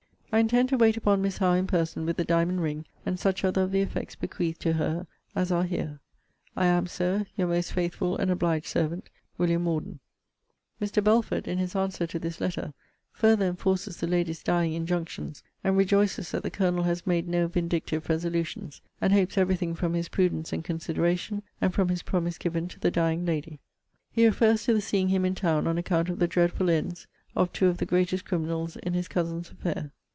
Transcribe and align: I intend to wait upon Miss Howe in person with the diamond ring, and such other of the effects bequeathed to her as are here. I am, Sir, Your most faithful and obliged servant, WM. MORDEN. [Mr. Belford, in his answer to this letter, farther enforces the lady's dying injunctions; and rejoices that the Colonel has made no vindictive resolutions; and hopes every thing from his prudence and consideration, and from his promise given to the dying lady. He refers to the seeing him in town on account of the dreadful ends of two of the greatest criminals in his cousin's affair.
I 0.33 0.39
intend 0.39 0.69
to 0.69 0.77
wait 0.77 0.95
upon 0.95 1.21
Miss 1.21 1.39
Howe 1.39 1.55
in 1.55 1.67
person 1.67 2.05
with 2.05 2.15
the 2.15 2.23
diamond 2.23 2.61
ring, 2.63 2.85
and 3.05 3.19
such 3.19 3.43
other 3.43 3.63
of 3.63 3.71
the 3.73 3.81
effects 3.81 4.15
bequeathed 4.15 4.61
to 4.61 4.71
her 4.71 5.05
as 5.35 5.51
are 5.51 5.65
here. 5.65 5.99
I 6.55 6.67
am, 6.67 6.87
Sir, 6.87 7.25
Your 7.35 7.49
most 7.49 7.73
faithful 7.73 8.15
and 8.15 8.31
obliged 8.31 8.67
servant, 8.67 9.09
WM. 9.37 9.61
MORDEN. 9.63 9.99
[Mr. 10.81 11.03
Belford, 11.03 11.49
in 11.49 11.57
his 11.57 11.75
answer 11.75 12.07
to 12.07 12.17
this 12.17 12.39
letter, 12.39 12.73
farther 13.11 13.45
enforces 13.45 13.97
the 13.97 14.07
lady's 14.07 14.41
dying 14.41 14.71
injunctions; 14.71 15.43
and 15.65 15.75
rejoices 15.75 16.31
that 16.31 16.43
the 16.43 16.49
Colonel 16.49 16.83
has 16.83 17.05
made 17.05 17.27
no 17.27 17.49
vindictive 17.49 18.07
resolutions; 18.07 18.79
and 19.01 19.11
hopes 19.11 19.37
every 19.37 19.57
thing 19.57 19.75
from 19.75 19.93
his 19.95 20.07
prudence 20.07 20.53
and 20.53 20.63
consideration, 20.63 21.43
and 21.59 21.73
from 21.73 21.89
his 21.89 22.03
promise 22.03 22.37
given 22.37 22.69
to 22.69 22.79
the 22.79 22.89
dying 22.89 23.25
lady. 23.25 23.59
He 24.09 24.25
refers 24.25 24.63
to 24.63 24.73
the 24.73 24.79
seeing 24.79 25.09
him 25.09 25.25
in 25.25 25.35
town 25.35 25.67
on 25.67 25.77
account 25.77 26.07
of 26.07 26.19
the 26.19 26.27
dreadful 26.27 26.69
ends 26.69 27.05
of 27.35 27.51
two 27.51 27.67
of 27.67 27.79
the 27.79 27.85
greatest 27.85 28.23
criminals 28.23 28.77
in 28.77 28.93
his 28.93 29.09
cousin's 29.09 29.51
affair. 29.51 29.91